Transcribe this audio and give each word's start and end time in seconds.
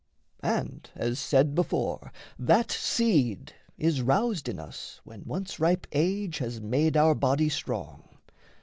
And 0.43 0.89
as 0.95 1.19
said 1.19 1.53
before, 1.53 2.11
That 2.39 2.71
seed 2.71 3.53
is 3.77 4.01
roused 4.01 4.49
in 4.49 4.59
us 4.59 4.99
when 5.03 5.21
once 5.25 5.59
ripe 5.59 5.85
age 5.91 6.39
Has 6.39 6.59
made 6.59 6.97
our 6.97 7.13
body 7.13 7.49
strong... 7.49 8.17